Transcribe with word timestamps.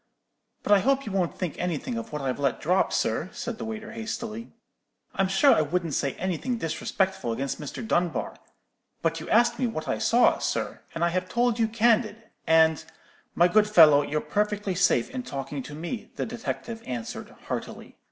"'But 0.63 0.71
I 0.71 0.79
hope 0.79 1.05
you 1.05 1.11
won't 1.11 1.37
think 1.37 1.55
anything 1.59 1.95
of 1.95 2.11
what 2.11 2.23
I've 2.23 2.39
let 2.39 2.59
drop, 2.59 2.91
sir,' 2.91 3.29
said 3.33 3.59
the 3.59 3.65
waiter, 3.65 3.91
hastily. 3.91 4.51
'I'm 5.13 5.27
sure 5.27 5.53
I 5.53 5.61
wouldn't 5.61 5.93
say 5.93 6.13
any 6.13 6.37
thing 6.37 6.57
disrespectful 6.57 7.31
against 7.31 7.61
Mr. 7.61 7.87
Dunbar; 7.87 8.37
but 9.03 9.19
you 9.19 9.29
asked 9.29 9.59
me 9.59 9.67
what 9.67 9.87
I 9.87 9.99
saw, 9.99 10.39
sir, 10.39 10.81
and 10.95 11.05
I 11.05 11.09
have 11.09 11.29
told 11.29 11.59
you 11.59 11.67
candid, 11.67 12.31
and——' 12.47 12.83
"'My 13.35 13.47
good 13.47 13.69
fellow, 13.69 14.01
you're 14.01 14.21
perfectly 14.21 14.73
safe 14.73 15.07
in 15.11 15.21
talking 15.21 15.61
to 15.61 15.75
me,' 15.75 16.09
the 16.15 16.25
detective 16.25 16.81
answered, 16.87 17.29
heartily. 17.45 17.95